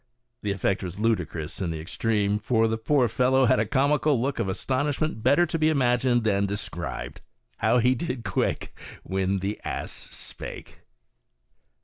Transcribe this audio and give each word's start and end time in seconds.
The 0.41 0.51
effect 0.51 0.81
was 0.81 0.99
ludicrous 0.99 1.61
in 1.61 1.69
the 1.69 1.79
extreme, 1.79 2.39
for 2.39 2.67
the 2.67 2.79
poor 2.79 3.07
fellow 3.07 3.45
had 3.45 3.59
a 3.59 3.67
comical 3.67 4.19
look 4.19 4.39
of 4.39 4.49
astonish 4.49 4.99
ment 4.99 5.21
better 5.21 5.45
to 5.45 5.59
be 5.59 5.69
imagined 5.69 6.23
than 6.23 6.47
described. 6.47 7.21
How 7.57 7.77
he 7.77 7.93
did 7.93 8.23
quake 8.23 8.75
when 9.03 9.37
the" 9.45 9.61
ass 9.63 9.91
spake!" 9.91 10.81